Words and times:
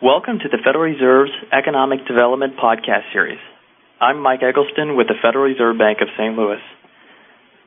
Welcome 0.00 0.40
to 0.40 0.48
the 0.48 0.56
Federal 0.64 0.88
Reserve's 0.88 1.36
Economic 1.52 2.08
Development 2.08 2.56
Podcast 2.56 3.12
Series. 3.12 3.36
I'm 4.00 4.16
Mike 4.16 4.40
Eggleston 4.40 4.96
with 4.96 5.12
the 5.12 5.20
Federal 5.20 5.44
Reserve 5.44 5.76
Bank 5.76 6.00
of 6.00 6.08
St. 6.16 6.32
Louis. 6.40 6.64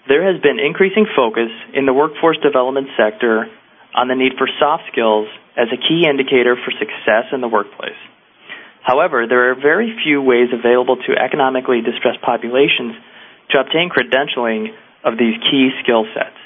There 0.10 0.26
has 0.26 0.42
been 0.42 0.58
increasing 0.58 1.06
focus 1.14 1.54
in 1.78 1.86
the 1.86 1.94
workforce 1.94 2.42
development 2.42 2.90
sector 2.98 3.46
on 3.94 4.10
the 4.10 4.18
need 4.18 4.34
for 4.42 4.50
soft 4.58 4.90
skills 4.90 5.30
as 5.54 5.70
a 5.70 5.78
key 5.78 6.10
indicator 6.10 6.58
for 6.58 6.74
success 6.74 7.30
in 7.30 7.46
the 7.46 7.48
workplace. 7.48 8.02
However, 8.82 9.30
there 9.30 9.54
are 9.54 9.54
very 9.54 9.94
few 10.02 10.18
ways 10.18 10.50
available 10.50 10.98
to 11.06 11.14
economically 11.14 11.86
distressed 11.86 12.26
populations 12.26 12.98
to 13.54 13.62
obtain 13.62 13.94
credentialing 13.94 14.74
of 15.06 15.22
these 15.22 15.38
key 15.54 15.70
skill 15.86 16.10
sets, 16.18 16.42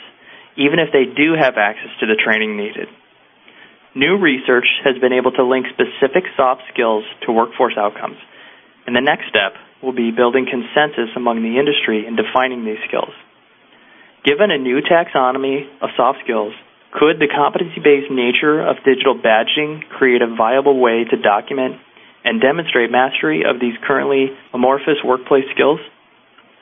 even 0.60 0.84
if 0.84 0.92
they 0.92 1.08
do 1.08 1.32
have 1.40 1.56
access 1.56 1.96
to 2.04 2.12
the 2.12 2.20
training 2.20 2.60
needed. 2.60 2.92
New 3.98 4.22
research 4.22 4.70
has 4.86 4.94
been 5.02 5.10
able 5.10 5.34
to 5.34 5.42
link 5.42 5.66
specific 5.74 6.30
soft 6.38 6.62
skills 6.72 7.02
to 7.26 7.34
workforce 7.34 7.74
outcomes, 7.74 8.22
and 8.86 8.96
the 8.96 9.02
next 9.02 9.26
step 9.26 9.58
will 9.82 9.92
be 9.92 10.14
building 10.14 10.46
consensus 10.46 11.10
among 11.18 11.42
the 11.42 11.58
industry 11.58 12.06
in 12.06 12.14
defining 12.14 12.62
these 12.62 12.78
skills. 12.86 13.10
Given 14.22 14.54
a 14.54 14.62
new 14.62 14.86
taxonomy 14.86 15.66
of 15.82 15.90
soft 15.98 16.20
skills, 16.22 16.54
could 16.94 17.18
the 17.18 17.26
competency 17.26 17.82
based 17.82 18.14
nature 18.14 18.62
of 18.62 18.86
digital 18.86 19.18
badging 19.18 19.82
create 19.90 20.22
a 20.22 20.30
viable 20.30 20.78
way 20.78 21.02
to 21.10 21.18
document 21.18 21.82
and 22.22 22.38
demonstrate 22.38 22.94
mastery 22.94 23.50
of 23.50 23.58
these 23.58 23.74
currently 23.82 24.30
amorphous 24.54 25.02
workplace 25.02 25.50
skills? 25.58 25.82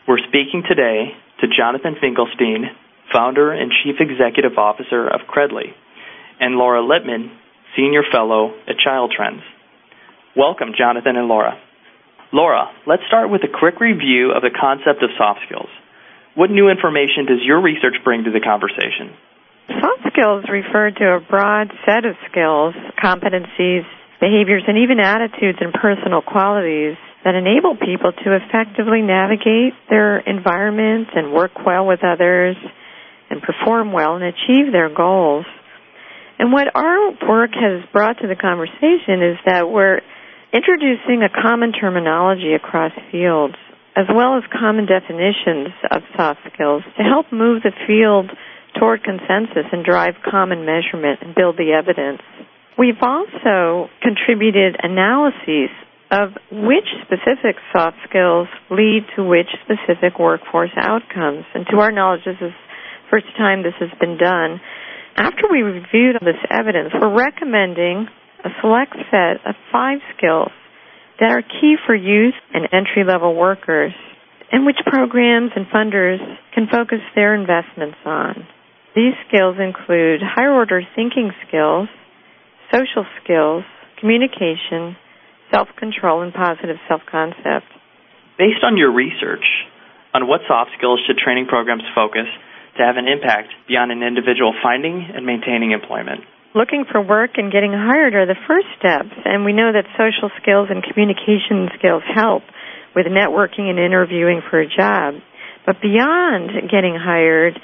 We're 0.08 0.23
speaking 0.23 0.63
today 0.63 1.11
to 1.44 1.52
Jonathan 1.52 1.99
Finkelstein, 1.99 2.72
founder 3.11 3.52
and 3.52 3.75
chief 3.83 3.99
executive 3.99 4.55
officer 4.55 5.03
of 5.03 5.27
Credly, 5.27 5.75
and 6.39 6.55
Laura 6.55 6.81
Lippman, 6.81 7.31
senior 7.75 8.03
fellow 8.12 8.53
at 8.67 8.77
Child 8.84 9.13
Trends. 9.16 9.41
Welcome, 10.35 10.73
Jonathan 10.77 11.16
and 11.16 11.27
Laura. 11.27 11.58
Laura, 12.34 12.67
let's 12.86 13.03
start 13.08 13.30
with 13.30 13.41
a 13.44 13.52
quick 13.52 13.80
review 13.80 14.31
of 14.36 14.41
the 14.41 14.52
concept 14.52 15.03
of 15.03 15.09
soft 15.17 15.39
skills. 15.47 15.69
What 16.36 16.52
new 16.52 16.67
information 16.67 17.25
does 17.25 17.39
your 17.39 17.61
research 17.61 17.95
bring 18.03 18.25
to 18.25 18.31
the 18.31 18.44
conversation? 18.44 19.16
Soft 19.80 20.03
skills 20.11 20.44
refer 20.52 20.91
to 20.91 21.06
a 21.16 21.23
broad 21.23 21.72
set 21.88 22.03
of 22.03 22.19
skills, 22.30 22.75
competencies, 23.00 23.88
behaviors, 24.19 24.63
and 24.67 24.78
even 24.78 25.00
attitudes 25.00 25.58
and 25.61 25.73
personal 25.73 26.22
qualities 26.22 26.97
that 27.23 27.33
enable 27.33 27.75
people 27.75 28.11
to 28.11 28.36
effectively 28.36 29.02
navigate 29.02 29.73
their 29.89 30.19
environment 30.19 31.08
and 31.16 31.33
work 31.33 31.52
well 31.66 31.88
with 31.88 32.03
others 32.03 32.56
and 33.30 33.41
perform 33.41 33.91
well 33.91 34.16
and 34.16 34.23
achieve 34.23 34.72
their 34.72 34.94
goals. 34.94 35.45
And 36.38 36.52
what 36.52 36.67
our 36.75 37.11
work 37.28 37.52
has 37.53 37.83
brought 37.94 38.19
to 38.19 38.28
the 38.28 38.36
conversation 38.36 39.23
is 39.23 39.38
that 39.45 39.69
we're 39.69 40.02
introducing 40.53 41.23
a 41.23 41.30
common 41.30 41.72
terminology 41.72 42.53
across 42.53 42.91
fields 43.11 43.55
as 43.95 44.05
well 44.14 44.36
as 44.36 44.44
common 44.52 44.86
definitions 44.86 45.72
of 45.89 46.03
soft 46.17 46.39
skills 46.53 46.83
to 46.97 47.03
help 47.03 47.31
move 47.31 47.63
the 47.63 47.72
field 47.88 48.30
toward 48.78 49.03
consensus 49.03 49.72
and 49.72 49.86
drive 49.86 50.16
common 50.30 50.66
measurement 50.66 51.19
and 51.22 51.33
build 51.33 51.56
the 51.56 51.72
evidence. 51.72 52.19
We've 52.78 53.00
also 53.02 53.88
contributed 54.03 54.75
analyses 54.83 55.72
of 56.11 56.36
which 56.52 56.86
specific 57.08 57.56
soft 57.72 57.97
skills 58.08 58.47
lead 58.69 59.08
to 59.16 59.23
which 59.23 59.47
specific 59.63 60.19
workforce 60.19 60.75
outcomes. 60.75 61.45
And 61.56 61.66
to 61.72 61.80
our 61.80 61.91
knowledge, 61.91 62.22
this 62.25 62.36
is 62.36 62.52
the 62.52 63.09
first 63.09 63.25
time 63.38 63.63
this 63.63 63.73
has 63.80 63.89
been 64.00 64.17
done. 64.17 64.59
After 65.16 65.47
we 65.49 65.61
reviewed 65.61 66.17
this 66.21 66.39
evidence, 66.52 66.91
we're 66.94 67.16
recommending 67.16 68.08
a 68.44 68.49
select 68.61 68.95
set 69.11 69.39
of 69.47 69.55
five 69.72 69.99
skills 70.17 70.52
that 71.19 71.31
are 71.31 71.41
key 71.41 71.75
for 71.85 71.95
youth 71.95 72.35
and 72.53 72.67
entry 72.73 73.03
level 73.07 73.33
workers 73.33 73.94
and 74.52 74.66
which 74.66 74.77
programs 74.85 75.52
and 75.55 75.66
funders 75.67 76.19
can 76.53 76.67
focus 76.69 77.00
their 77.16 77.34
investments 77.34 77.97
on. 78.06 78.47
These 78.95 79.16
skills 79.28 79.56
include 79.59 80.22
higher 80.22 80.53
order 80.53 80.81
thinking 80.95 81.31
skills, 81.47 81.88
social 82.72 83.06
skills, 83.23 83.63
communication, 84.00 84.95
self-control, 85.51 86.22
and 86.22 86.34
positive 86.34 86.78
self-concept. 86.88 87.67
Based 88.38 88.63
on 88.63 88.78
your 88.78 88.94
research, 88.94 89.44
on 90.13 90.28
what 90.28 90.41
soft 90.47 90.72
skills 90.78 91.00
should 91.07 91.17
training 91.17 91.47
programs 91.47 91.84
focus 91.95 92.28
to 92.78 92.81
have 92.84 92.97
an 92.97 93.08
impact 93.08 93.53
beyond 93.68 93.91
an 93.91 94.03
individual 94.03 94.53
finding 94.62 95.08
and 95.13 95.25
maintaining 95.25 95.72
employment? 95.72 96.22
Looking 96.56 96.86
for 96.90 97.03
work 97.03 97.36
and 97.36 97.52
getting 97.52 97.75
hired 97.75 98.16
are 98.16 98.25
the 98.25 98.40
first 98.47 98.68
steps, 98.80 99.12
and 99.25 99.44
we 99.44 99.52
know 99.52 99.72
that 99.75 99.88
social 100.00 100.31
skills 100.40 100.72
and 100.72 100.84
communication 100.84 101.68
skills 101.78 102.03
help 102.16 102.44
with 102.96 103.08
networking 103.08 103.68
and 103.68 103.78
interviewing 103.78 104.41
for 104.50 104.59
a 104.59 104.68
job. 104.68 105.19
But 105.66 105.81
beyond 105.81 106.52
getting 106.72 106.96
hired, 106.96 107.59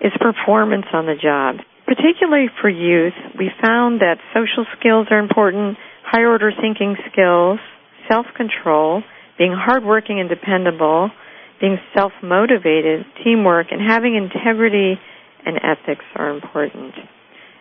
is 0.00 0.12
performance 0.20 0.86
on 0.92 1.06
the 1.06 1.16
job. 1.16 1.64
Particularly 1.86 2.48
for 2.60 2.68
youth, 2.68 3.14
we 3.38 3.48
found 3.62 4.00
that 4.00 4.18
social 4.34 4.66
skills 4.78 5.06
are 5.10 5.18
important, 5.18 5.78
higher 6.04 6.28
order 6.28 6.50
thinking 6.52 6.96
skills, 7.10 7.58
self-control, 8.08 9.02
being 9.38 9.54
hardworking 9.56 10.20
and 10.20 10.28
dependable, 10.28 11.10
being 11.60 11.78
self-motivated, 11.94 13.06
teamwork, 13.24 13.68
and 13.70 13.80
having 13.80 14.16
integrity 14.16 15.00
and 15.44 15.56
ethics 15.56 16.04
are 16.14 16.30
important. 16.30 16.94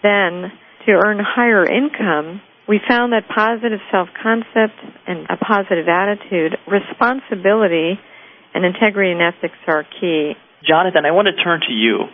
Then, 0.03 0.51
to 0.85 0.91
earn 0.91 1.19
higher 1.19 1.65
income, 1.65 2.41
we 2.67 2.79
found 2.87 3.13
that 3.13 3.29
positive 3.29 3.79
self-concept 3.91 4.73
and 5.07 5.27
a 5.29 5.37
positive 5.37 5.87
attitude, 5.87 6.57
responsibility, 6.67 7.99
and 8.53 8.65
integrity 8.65 9.11
and 9.11 9.21
ethics 9.21 9.57
are 9.67 9.83
key. 9.83 10.33
Jonathan, 10.67 11.05
I 11.05 11.11
want 11.11 11.27
to 11.27 11.37
turn 11.43 11.61
to 11.67 11.73
you. 11.73 12.09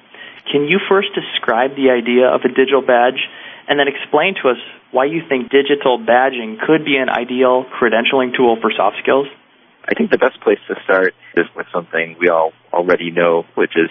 Can 0.52 0.68
you 0.68 0.80
first 0.90 1.10
describe 1.16 1.76
the 1.76 1.92
idea 1.92 2.28
of 2.28 2.42
a 2.44 2.50
digital 2.50 2.82
badge 2.82 3.22
and 3.68 3.80
then 3.80 3.88
explain 3.88 4.36
to 4.44 4.50
us 4.50 4.58
why 4.92 5.06
you 5.06 5.22
think 5.30 5.50
digital 5.50 5.98
badging 5.98 6.60
could 6.60 6.84
be 6.84 6.98
an 6.98 7.08
ideal 7.08 7.64
credentialing 7.64 8.36
tool 8.36 8.58
for 8.60 8.72
soft 8.76 8.98
skills? 9.00 9.28
I 9.92 9.94
think 9.94 10.10
the 10.10 10.18
best 10.18 10.40
place 10.40 10.60
to 10.70 10.76
start 10.86 11.14
is 11.36 11.46
with 11.54 11.68
something 11.74 12.16
we 12.18 12.30
all 12.30 12.54
already 12.72 13.12
know, 13.12 13.44
which 13.56 13.76
is 13.76 13.90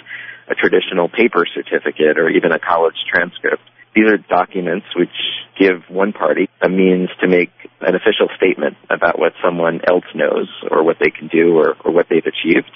a 0.49 0.55
traditional 0.55 1.11
paper 1.11 1.45
certificate 1.53 2.17
or 2.17 2.31
even 2.31 2.53
a 2.53 2.59
college 2.59 2.97
transcript. 3.13 3.61
These 3.95 4.09
are 4.09 4.17
documents 4.17 4.87
which 4.97 5.13
give 5.59 5.83
one 5.91 6.15
party 6.15 6.49
a 6.63 6.71
means 6.71 7.11
to 7.21 7.29
make 7.29 7.51
an 7.83 7.95
official 7.95 8.29
statement 8.35 8.79
about 8.89 9.19
what 9.19 9.35
someone 9.45 9.83
else 9.87 10.09
knows 10.15 10.49
or 10.71 10.83
what 10.83 10.97
they 10.99 11.11
can 11.11 11.29
do 11.29 11.59
or, 11.59 11.77
or 11.85 11.93
what 11.93 12.07
they've 12.09 12.25
achieved 12.25 12.71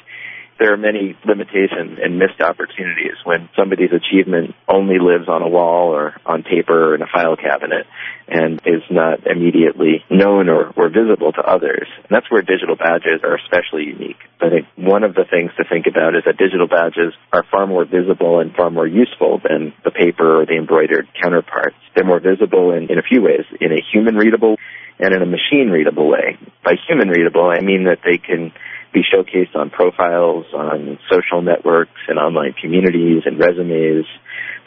there 0.59 0.73
are 0.73 0.77
many 0.77 1.17
limitations 1.27 1.99
and 2.03 2.19
missed 2.19 2.41
opportunities 2.41 3.19
when 3.25 3.49
somebody's 3.59 3.91
achievement 3.91 4.55
only 4.69 4.99
lives 4.99 5.29
on 5.29 5.43
a 5.43 5.49
wall 5.49 5.91
or 5.91 6.15
on 6.25 6.43
paper 6.43 6.91
or 6.91 6.95
in 6.95 7.03
a 7.03 7.11
file 7.13 7.37
cabinet 7.37 7.87
and 8.29 8.61
is 8.65 8.83
not 8.91 9.27
immediately 9.27 10.05
known 10.11 10.49
or, 10.49 10.73
or 10.77 10.89
visible 10.89 11.33
to 11.33 11.43
others. 11.43 11.89
And 11.97 12.11
that's 12.11 12.31
where 12.31 12.43
digital 12.43 12.77
badges 12.77 13.21
are 13.23 13.37
especially 13.37 13.85
unique. 13.85 14.21
I 14.41 14.49
think 14.51 14.67
one 14.77 15.05
of 15.05 15.15
the 15.15 15.25
things 15.29 15.51
to 15.57 15.65
think 15.65 15.87
about 15.87 16.15
is 16.15 16.23
that 16.27 16.39
digital 16.39 16.69
badges 16.69 17.13
are 17.33 17.45
far 17.51 17.67
more 17.67 17.85
visible 17.85 18.41
and 18.41 18.55
far 18.55 18.71
more 18.71 18.87
useful 18.87 19.41
than 19.43 19.75
the 19.85 19.91
paper 19.91 20.43
or 20.43 20.47
the 20.47 20.57
embroidered 20.57 21.09
counterparts. 21.21 21.77
They're 21.95 22.07
more 22.07 22.21
visible 22.21 22.73
in, 22.73 22.91
in 22.91 22.99
a 22.99 23.03
few 23.03 23.23
ways, 23.23 23.45
in 23.61 23.73
a 23.73 23.83
human 23.93 24.17
readable 24.17 24.57
and 24.99 25.15
in 25.15 25.23
a 25.23 25.27
machine 25.27 25.71
readable 25.71 26.09
way. 26.09 26.39
By 26.65 26.75
human 26.89 27.09
readable, 27.09 27.51
I 27.51 27.61
mean 27.61 27.85
that 27.85 27.99
they 28.05 28.19
can 28.19 28.53
be 28.95 29.03
showcased 29.03 29.55
on 29.57 29.71
profiles, 29.71 30.47
on 30.55 30.99
social 31.11 31.43
networks 31.43 32.01
and 32.09 32.19
online 32.19 32.55
communities 32.55 33.23
and 33.27 33.39
resumes, 33.39 34.07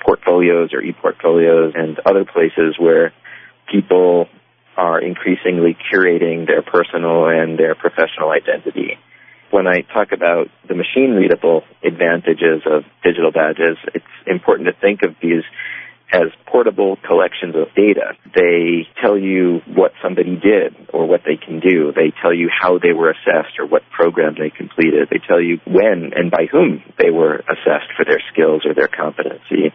portfolios 0.05 0.73
or 0.73 0.81
e-portfolios 0.81 1.73
and 1.75 1.97
other 2.05 2.25
places 2.25 2.75
where 2.77 3.13
people 3.71 4.27
are 4.75 5.01
increasingly 5.01 5.75
curating 5.91 6.45
their 6.45 6.61
personal 6.61 7.25
and 7.27 7.57
their 7.57 7.73
professional 7.73 8.29
identity. 8.29 8.99
When 9.49 9.65
I 9.65 9.81
talk 9.81 10.11
about 10.11 10.47
the 10.67 10.75
machine 10.75 11.15
readable 11.15 11.63
advantages 11.83 12.61
of 12.69 12.83
digital 13.03 13.31
badges, 13.31 13.77
it's 13.95 14.05
important 14.27 14.67
to 14.67 14.73
think 14.79 15.01
of 15.03 15.15
these 15.21 15.43
as 16.11 16.31
portable 16.45 16.97
collections 17.05 17.55
of 17.55 17.73
data. 17.75 18.15
They 18.33 18.87
tell 19.01 19.17
you 19.17 19.61
what 19.67 19.91
somebody 20.01 20.35
did 20.35 20.75
or 20.93 21.05
what 21.05 21.21
they 21.25 21.35
can 21.35 21.59
do. 21.59 21.91
They 21.91 22.13
tell 22.21 22.33
you 22.33 22.49
how 22.49 22.79
they 22.79 22.93
were 22.93 23.11
assessed 23.11 23.59
or 23.59 23.67
what 23.67 23.83
program 23.91 24.35
they 24.39 24.49
completed. 24.49 25.09
They 25.11 25.19
tell 25.27 25.41
you 25.41 25.59
when 25.65 26.11
and 26.15 26.31
by 26.31 26.47
whom 26.49 26.83
they 26.97 27.11
were 27.11 27.35
assessed 27.35 27.91
for 27.97 28.05
their 28.05 28.21
skills 28.31 28.63
or 28.65 28.73
their 28.73 28.87
competency. 28.87 29.73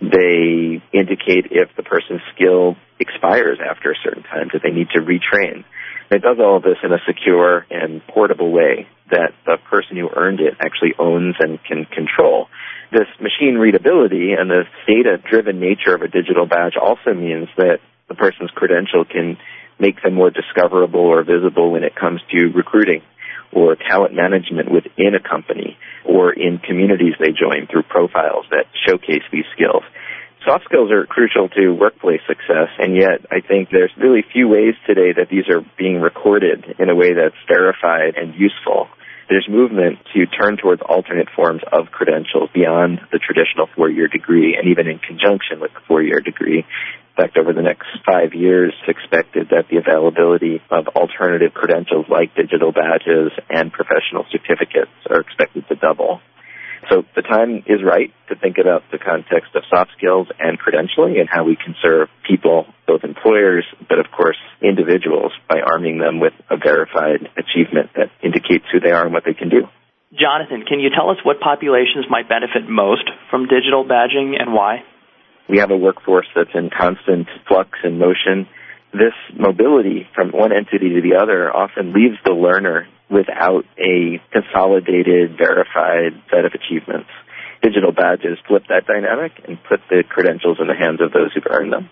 They 0.00 0.82
indicate 0.92 1.48
if 1.50 1.68
the 1.76 1.82
person's 1.82 2.22
skill 2.34 2.76
expires 2.98 3.58
after 3.58 3.92
a 3.92 4.00
certain 4.04 4.22
time, 4.24 4.48
that 4.52 4.62
they 4.62 4.70
need 4.70 4.88
to 4.94 5.00
retrain. 5.00 5.64
It 6.10 6.22
does 6.22 6.38
all 6.40 6.56
of 6.56 6.62
this 6.62 6.78
in 6.82 6.92
a 6.92 6.98
secure 7.06 7.66
and 7.70 8.04
portable 8.08 8.50
way 8.50 8.88
that 9.10 9.32
the 9.46 9.58
person 9.70 9.96
who 9.96 10.08
earned 10.14 10.40
it 10.40 10.54
actually 10.60 10.94
owns 10.98 11.36
and 11.38 11.62
can 11.64 11.84
control. 11.84 12.48
This 12.92 13.06
machine 13.20 13.54
readability 13.54 14.32
and 14.32 14.50
the 14.50 14.64
data 14.86 15.22
driven 15.30 15.60
nature 15.60 15.94
of 15.94 16.02
a 16.02 16.08
digital 16.08 16.46
badge 16.46 16.74
also 16.80 17.14
means 17.14 17.48
that 17.56 17.78
the 18.08 18.14
person's 18.14 18.50
credential 18.50 19.04
can 19.04 19.38
make 19.78 20.02
them 20.02 20.14
more 20.14 20.30
discoverable 20.30 21.00
or 21.00 21.22
visible 21.22 21.70
when 21.72 21.84
it 21.84 21.94
comes 21.94 22.20
to 22.32 22.50
recruiting 22.50 23.02
or 23.52 23.76
talent 23.76 24.14
management 24.14 24.70
within 24.70 25.14
a 25.14 25.22
company 25.22 25.78
or 26.04 26.32
in 26.32 26.58
communities 26.58 27.14
they 27.18 27.30
join 27.30 27.66
through 27.70 27.82
profiles 27.84 28.46
that 28.50 28.66
showcase 28.86 29.22
these 29.32 29.46
skills. 29.54 29.82
Soft 30.44 30.64
skills 30.64 30.90
are 30.90 31.04
crucial 31.06 31.48
to 31.50 31.70
workplace 31.70 32.22
success, 32.26 32.72
and 32.78 32.96
yet 32.96 33.22
I 33.30 33.40
think 33.40 33.68
there's 33.70 33.92
really 33.98 34.24
few 34.32 34.48
ways 34.48 34.74
today 34.86 35.12
that 35.12 35.28
these 35.30 35.44
are 35.52 35.60
being 35.76 36.00
recorded 36.00 36.64
in 36.78 36.88
a 36.88 36.94
way 36.94 37.12
that's 37.12 37.36
verified 37.46 38.16
and 38.16 38.34
useful. 38.34 38.88
There's 39.30 39.46
movement 39.48 40.00
to 40.12 40.26
turn 40.26 40.56
towards 40.56 40.82
alternate 40.82 41.28
forms 41.36 41.62
of 41.72 41.92
credentials 41.92 42.50
beyond 42.52 42.98
the 43.12 43.20
traditional 43.20 43.68
four-year 43.76 44.08
degree 44.08 44.56
and 44.58 44.66
even 44.68 44.88
in 44.88 44.98
conjunction 44.98 45.60
with 45.60 45.72
the 45.72 45.80
four-year 45.86 46.18
degree 46.18 46.66
In 47.16 47.24
fact, 47.24 47.38
over 47.38 47.52
the 47.52 47.62
next 47.62 47.86
five 48.06 48.34
years, 48.34 48.72
it's 48.80 48.98
expected 48.98 49.50
that 49.50 49.68
the 49.70 49.76
availability 49.76 50.62
of 50.70 50.88
alternative 50.88 51.52
credentials 51.52 52.06
like 52.08 52.34
digital 52.34 52.72
badges 52.72 53.30
and 53.50 53.72
professional 53.72 54.24
certificates 54.30 54.90
are 55.08 55.20
expected 55.20 55.68
to 55.68 55.74
double. 55.74 56.20
So 56.90 57.04
the 57.14 57.22
time 57.22 57.62
is 57.70 57.78
right 57.86 58.10
to 58.28 58.34
think 58.34 58.58
about 58.58 58.82
the 58.90 58.98
context 58.98 59.54
of 59.54 59.62
soft 59.70 59.92
skills 59.96 60.26
and 60.40 60.58
credentialing 60.58 61.20
and 61.20 61.28
how 61.30 61.44
we 61.44 61.54
can 61.54 61.76
serve 61.80 62.08
people, 62.26 62.66
both 62.86 63.04
employers, 63.04 63.64
but 63.88 64.00
of 64.00 64.06
course 64.10 64.36
individuals, 64.60 65.30
by 65.48 65.60
arming 65.60 65.98
them 65.98 66.18
with 66.18 66.32
a 66.50 66.56
verified 66.56 67.30
achievement 67.38 67.90
that 67.94 68.10
indicates 68.22 68.64
who 68.72 68.80
they 68.80 68.90
are 68.90 69.04
and 69.04 69.14
what 69.14 69.22
they 69.24 69.34
can 69.34 69.48
do. 69.48 69.70
Jonathan, 70.12 70.66
can 70.66 70.80
you 70.80 70.90
tell 70.90 71.10
us 71.10 71.18
what 71.22 71.38
populations 71.38 72.06
might 72.10 72.28
benefit 72.28 72.68
most 72.68 73.08
from 73.30 73.46
digital 73.46 73.84
badging 73.84 74.34
and 74.34 74.52
why? 74.52 74.82
We 75.48 75.58
have 75.58 75.70
a 75.70 75.76
workforce 75.76 76.26
that's 76.34 76.50
in 76.54 76.70
constant 76.70 77.28
flux 77.46 77.70
and 77.84 78.00
motion. 78.00 78.48
This 78.92 79.14
mobility 79.38 80.08
from 80.14 80.30
one 80.30 80.50
entity 80.50 80.90
to 80.94 81.02
the 81.02 81.22
other 81.22 81.54
often 81.54 81.92
leaves 81.92 82.18
the 82.24 82.32
learner 82.32 82.88
without 83.10 83.66
a 83.76 84.22
consolidated, 84.32 85.36
verified 85.36 86.14
set 86.30 86.44
of 86.44 86.52
achievements. 86.54 87.10
Digital 87.62 87.92
badges 87.92 88.38
flip 88.48 88.64
that 88.68 88.86
dynamic 88.86 89.32
and 89.46 89.58
put 89.68 89.80
the 89.90 90.02
credentials 90.08 90.58
in 90.60 90.66
the 90.66 90.78
hands 90.78 91.00
of 91.02 91.12
those 91.12 91.34
who've 91.34 91.50
earned 91.50 91.72
them. 91.72 91.90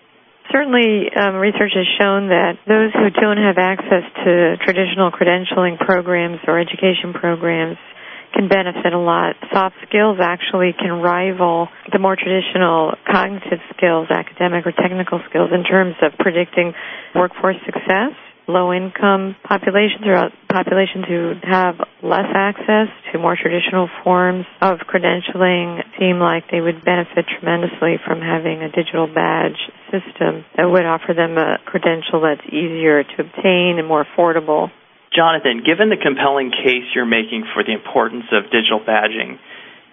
Certainly, 0.49 1.13
um, 1.13 1.37
research 1.37 1.77
has 1.77 1.85
shown 2.01 2.33
that 2.33 2.57
those 2.65 2.89
who 2.89 3.13
don't 3.13 3.37
have 3.37 3.61
access 3.61 4.01
to 4.25 4.57
traditional 4.65 5.13
credentialing 5.13 5.77
programs 5.77 6.41
or 6.47 6.57
education 6.57 7.13
programs 7.13 7.77
can 8.33 8.47
benefit 8.47 8.93
a 8.93 8.97
lot. 8.97 9.35
Soft 9.53 9.75
skills 9.87 10.17
actually 10.21 10.73
can 10.73 11.05
rival 11.05 11.69
the 11.91 11.99
more 11.99 12.15
traditional 12.15 12.93
cognitive 13.05 13.61
skills, 13.77 14.09
academic 14.09 14.65
or 14.65 14.73
technical 14.73 15.21
skills, 15.29 15.49
in 15.53 15.63
terms 15.63 15.95
of 16.01 16.17
predicting 16.17 16.73
workforce 17.13 17.57
success. 17.65 18.17
Low 18.49 18.73
income 18.73 19.35
populations 19.45 20.01
or 20.09 20.17
uh, 20.17 20.29
populations 20.49 21.05
who 21.05 21.37
have 21.45 21.77
less 22.01 22.25
access 22.33 22.89
to 23.13 23.19
more 23.21 23.37
traditional 23.37 23.87
forms 24.03 24.45
of 24.59 24.79
credentialing 24.89 25.85
seem 25.99 26.17
like 26.17 26.49
they 26.49 26.59
would 26.59 26.83
benefit 26.83 27.29
tremendously 27.29 28.01
from 28.01 28.25
having 28.25 28.65
a 28.65 28.73
digital 28.73 29.05
badge 29.05 29.61
system 29.93 30.49
that 30.57 30.65
would 30.65 30.85
offer 30.85 31.13
them 31.13 31.37
a 31.37 31.61
credential 31.69 32.25
that's 32.25 32.41
easier 32.49 33.03
to 33.05 33.21
obtain 33.21 33.77
and 33.77 33.87
more 33.87 34.01
affordable 34.01 34.73
Jonathan, 35.15 35.65
given 35.65 35.89
the 35.89 35.97
compelling 35.97 36.51
case 36.51 36.85
you're 36.93 37.09
making 37.09 37.45
for 37.53 37.63
the 37.63 37.73
importance 37.73 38.29
of 38.31 38.51
digital 38.53 38.79
badging, 38.79 39.41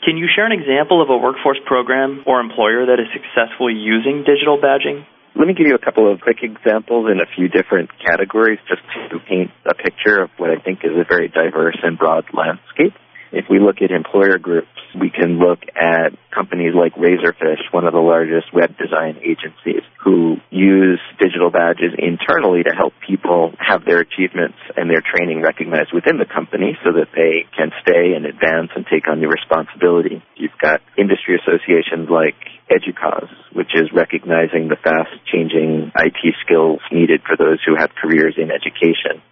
can 0.05 0.17
you 0.17 0.29
share 0.29 0.45
an 0.45 0.53
example 0.53 1.01
of 1.01 1.09
a 1.09 1.17
workforce 1.17 1.59
program 1.65 2.23
or 2.27 2.41
employer 2.41 2.87
that 2.87 3.01
is 3.01 3.09
successfully 3.17 3.73
using 3.73 4.25
digital 4.29 4.61
badging? 4.61 5.09
Let 5.39 5.47
me 5.47 5.53
give 5.53 5.67
you 5.67 5.75
a 5.75 5.85
couple 5.85 6.11
of 6.11 6.23
quick 6.23 6.39
examples 6.43 7.11
in 7.13 7.21
a 7.21 7.27
few 7.37 7.49
different 7.49 7.91
categories 8.01 8.59
just 8.67 8.81
to 9.11 9.19
paint 9.29 9.51
a 9.67 9.75
picture 9.75 10.23
of 10.23 10.31
what 10.39 10.49
I 10.49 10.57
think 10.57 10.81
is 10.83 10.93
a 10.97 11.05
very 11.05 11.29
diverse 11.29 11.77
and 11.83 11.99
broad 11.99 12.25
landscape. 12.33 12.95
If 13.33 13.47
we 13.51 13.59
look 13.59 13.83
at 13.83 13.91
employer 13.91 14.39
groups, 14.39 14.71
we 14.95 15.11
can 15.11 15.39
look 15.39 15.61
at 15.75 16.15
companies 16.33 16.75
like 16.75 16.95
Razorfish, 16.95 17.73
one 17.73 17.87
of 17.87 17.93
the 17.93 18.01
largest 18.01 18.53
web 18.53 18.77
design 18.79 19.19
agencies, 19.25 19.83
who 20.03 20.37
use 20.51 21.01
digital 21.19 21.51
badges 21.51 21.93
internally 21.99 22.63
to 22.63 22.73
help 22.77 22.95
people 23.07 23.53
have 23.59 23.85
their 23.85 24.01
achievements 24.01 24.59
and 24.77 24.89
their 24.89 25.03
training 25.03 25.43
recognized 25.43 25.93
within 25.93 26.19
the 26.19 26.29
company 26.29 26.79
so 26.85 26.93
that 26.93 27.11
they 27.15 27.45
can 27.57 27.73
stay 27.83 28.15
and 28.15 28.27
advance 28.27 28.71
and 28.77 28.87
take 28.87 29.09
on 29.09 29.21
new 29.21 29.29
responsibility. 29.29 30.23
You've 30.37 30.57
got 30.61 30.81
industry 30.97 31.41
associations 31.41 32.09
like 32.09 32.39
EDUCAUSE, 32.71 33.55
which 33.55 33.75
is 33.75 33.91
recognizing 33.93 34.69
the 34.69 34.79
fast 34.83 35.13
changing 35.33 35.93
IT 35.99 36.23
skills 36.45 36.81
needed 36.93 37.23
for 37.27 37.37
those 37.37 37.59
who 37.67 37.75
have 37.79 37.91
careers 37.95 38.35
in 38.39 38.51
education. 38.51 39.23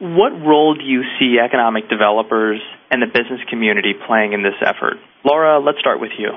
What 0.00 0.32
role 0.32 0.72
do 0.72 0.84
you 0.84 1.04
see 1.20 1.36
economic 1.36 1.92
developers 1.92 2.56
and 2.90 3.04
the 3.04 3.06
business 3.06 3.44
community 3.52 3.92
playing 3.92 4.32
in 4.32 4.42
this 4.42 4.56
effort? 4.64 4.96
Laura, 5.28 5.60
let's 5.60 5.78
start 5.78 6.00
with 6.00 6.16
you. 6.16 6.32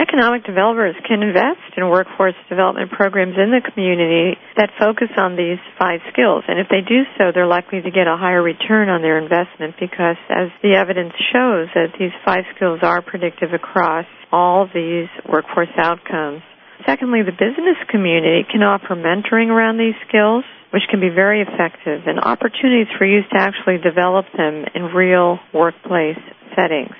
Economic 0.00 0.48
developers 0.48 0.96
can 1.04 1.20
invest 1.20 1.60
in 1.76 1.84
workforce 1.92 2.34
development 2.48 2.90
programs 2.90 3.36
in 3.36 3.52
the 3.52 3.60
community 3.60 4.40
that 4.56 4.72
focus 4.80 5.12
on 5.20 5.36
these 5.36 5.60
five 5.76 6.00
skills. 6.08 6.48
And 6.48 6.56
if 6.56 6.72
they 6.72 6.80
do 6.80 7.04
so, 7.20 7.28
they're 7.28 7.46
likely 7.46 7.84
to 7.84 7.92
get 7.92 8.08
a 8.08 8.16
higher 8.16 8.40
return 8.40 8.88
on 8.88 9.04
their 9.04 9.20
investment 9.20 9.76
because 9.76 10.16
as 10.32 10.48
the 10.64 10.72
evidence 10.72 11.12
shows 11.28 11.68
that 11.76 11.92
these 12.00 12.16
five 12.24 12.48
skills 12.56 12.80
are 12.80 13.04
predictive 13.04 13.52
across 13.52 14.08
all 14.32 14.64
these 14.72 15.12
workforce 15.28 15.76
outcomes. 15.76 16.40
Secondly, 16.88 17.20
the 17.20 17.36
business 17.36 17.76
community 17.92 18.48
can 18.48 18.64
offer 18.64 18.96
mentoring 18.96 19.52
around 19.52 19.76
these 19.76 19.94
skills 20.08 20.48
which 20.72 20.82
can 20.90 21.00
be 21.00 21.08
very 21.08 21.42
effective, 21.42 22.02
and 22.06 22.18
opportunities 22.18 22.88
for 22.96 23.04
youth 23.04 23.28
to 23.30 23.38
actually 23.38 23.78
develop 23.78 24.26
them 24.36 24.64
in 24.74 24.92
real 24.96 25.38
workplace 25.52 26.18
settings. 26.56 26.96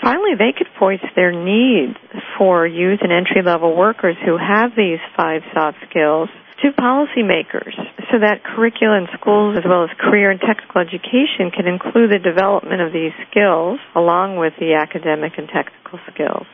Finally, 0.00 0.36
they 0.36 0.52
could 0.52 0.68
voice 0.78 1.04
their 1.16 1.32
need 1.32 1.96
for 2.36 2.66
youth 2.66 3.00
and 3.00 3.12
entry 3.12 3.40
level 3.42 3.74
workers 3.74 4.16
who 4.24 4.36
have 4.36 4.72
these 4.76 5.00
five 5.16 5.40
soft 5.54 5.78
skills 5.88 6.28
to 6.62 6.72
policymakers 6.72 7.76
so 8.12 8.20
that 8.20 8.44
curricula 8.44 8.98
in 8.98 9.06
schools 9.18 9.56
as 9.58 9.64
well 9.64 9.84
as 9.84 9.90
career 9.98 10.30
and 10.30 10.40
technical 10.40 10.80
education 10.80 11.52
can 11.52 11.66
include 11.66 12.12
the 12.12 12.20
development 12.20 12.80
of 12.80 12.92
these 12.92 13.12
skills 13.28 13.80
along 13.94 14.36
with 14.36 14.52
the 14.60 14.72
academic 14.76 15.32
and 15.36 15.48
technical 15.48 15.98
skills. 16.12 16.46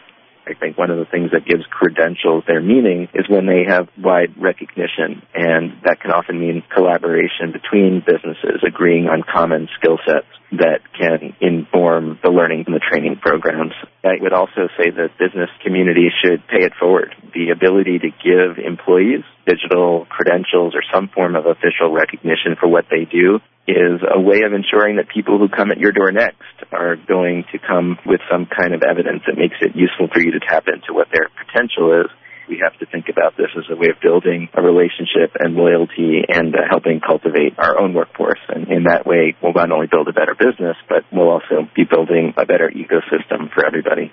I 0.47 0.55
think 0.55 0.77
one 0.77 0.91
of 0.91 0.99
the 0.99 1.07
things 1.07 1.31
that 1.33 1.47
gives 1.47 1.63
credentials 1.71 2.45
their 2.47 2.61
meaning 2.61 3.09
is 3.15 3.29
when 3.29 3.47
they 3.47 3.65
have 3.69 3.89
wide 3.97 4.35
recognition, 4.41 5.23
and 5.35 5.79
that 5.85 6.01
can 6.01 6.11
often 6.11 6.41
mean 6.41 6.63
collaboration 6.75 7.53
between 7.53 8.03
businesses 8.05 8.63
agreeing 8.67 9.07
on 9.07 9.23
common 9.23 9.69
skill 9.79 9.99
sets 10.07 10.27
that 10.53 10.81
can 10.99 11.35
inform 11.41 12.19
the 12.23 12.31
learning 12.31 12.65
and 12.67 12.75
the 12.75 12.81
training 12.81 13.17
programs. 13.23 13.73
I 14.05 14.21
would 14.21 14.33
also 14.33 14.69
say 14.77 14.91
that 14.91 15.17
business 15.19 15.49
community 15.65 16.09
should 16.23 16.47
pay 16.49 16.65
it 16.65 16.73
forward. 16.79 17.15
The 17.35 17.51
ability 17.51 17.99
to 18.01 18.11
give 18.13 18.63
employees 18.63 19.25
digital 19.47 20.07
credentials 20.09 20.75
or 20.75 20.83
some 20.93 21.09
form 21.09 21.35
of 21.35 21.47
official 21.47 21.93
recognition 21.93 22.57
for 22.61 22.69
what 22.69 22.87
they 22.91 23.05
do 23.09 23.41
is 23.67 24.03
a 24.03 24.21
way 24.21 24.43
of 24.43 24.53
ensuring 24.53 24.97
that 24.97 25.09
people 25.09 25.39
who 25.39 25.49
come 25.49 25.71
at 25.71 25.79
your 25.79 25.93
door 25.93 26.11
next 26.11 26.43
are 26.73 26.97
going 26.97 27.45
to 27.53 27.59
come 27.59 27.97
with 28.05 28.21
some 28.31 28.47
kind 28.47 28.75
of 28.75 28.83
evidence 28.83 29.23
that 29.27 29.39
makes 29.39 29.57
it 29.61 29.75
useful 29.75 30.09
for 30.13 30.21
you 30.21 30.33
to 30.33 30.41
tap 30.41 30.67
into 30.67 30.93
what 30.93 31.09
their 31.15 31.31
potential 31.47 32.05
is 32.05 32.11
we 32.49 32.61
have 32.63 32.77
to 32.81 32.87
think 32.87 33.07
about 33.09 33.37
this 33.37 33.49
as 33.57 33.65
a 33.71 33.77
way 33.77 33.89
of 33.89 34.01
building 34.03 34.49
a 34.53 34.63
relationship 34.63 35.33
and 35.39 35.55
loyalty 35.55 36.21
and 36.29 36.55
uh, 36.55 36.69
helping 36.69 37.01
cultivate 37.01 37.57
our 37.59 37.81
own 37.81 37.95
workforce. 37.95 38.41
And 38.49 38.69
in 38.69 38.85
that 38.85 39.07
way, 39.07 39.35
we'll 39.43 39.55
not 39.55 39.71
only 39.71 39.87
build 39.87 40.09
a 40.09 40.13
better 40.13 40.35
business, 40.35 40.77
but 40.89 41.05
we'll 41.13 41.31
also 41.31 41.69
be 41.75 41.85
building 41.89 42.35
a 42.37 42.45
better 42.45 42.69
ecosystem 42.69 43.53
for 43.55 43.65
everybody. 43.65 44.13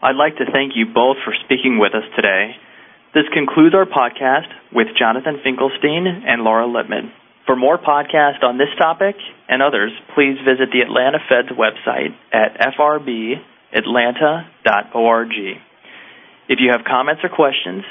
I'd 0.00 0.14
like 0.14 0.36
to 0.36 0.44
thank 0.52 0.76
you 0.76 0.86
both 0.86 1.16
for 1.24 1.34
speaking 1.44 1.78
with 1.78 1.92
us 1.94 2.04
today. 2.14 2.54
This 3.14 3.24
concludes 3.34 3.74
our 3.74 3.86
podcast 3.86 4.46
with 4.72 4.86
Jonathan 4.96 5.40
Finkelstein 5.42 6.06
and 6.26 6.42
Laura 6.42 6.66
Lippman. 6.66 7.10
For 7.46 7.56
more 7.56 7.78
podcasts 7.78 8.44
on 8.44 8.58
this 8.58 8.68
topic 8.78 9.16
and 9.48 9.60
others, 9.62 9.90
please 10.14 10.36
visit 10.44 10.70
the 10.70 10.82
Atlanta 10.82 11.18
Fed's 11.28 11.48
website 11.48 12.14
at 12.32 12.60
frbatlanta.org. 12.78 15.32
If 16.48 16.60
you 16.60 16.70
have 16.70 16.84
comments 16.86 17.24
or 17.24 17.30
questions, 17.30 17.82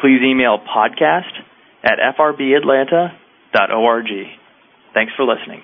please 0.00 0.20
email 0.22 0.58
podcast 0.58 1.32
at 1.82 1.98
frbatlanta.org. 2.16 4.08
Thanks 4.94 5.12
for 5.16 5.24
listening. 5.24 5.62